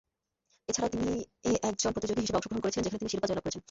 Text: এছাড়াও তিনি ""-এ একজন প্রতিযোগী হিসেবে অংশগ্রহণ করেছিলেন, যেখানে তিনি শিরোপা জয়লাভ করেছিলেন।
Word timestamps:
এছাড়াও 0.69 0.91
তিনি 0.93 1.07
""-এ 1.49 1.51
একজন 1.69 1.91
প্রতিযোগী 1.93 2.21
হিসেবে 2.21 2.37
অংশগ্রহণ 2.39 2.61
করেছিলেন, 2.63 2.85
যেখানে 2.85 3.01
তিনি 3.01 3.11
শিরোপা 3.11 3.27
জয়লাভ 3.29 3.43
করেছিলেন। 3.45 3.59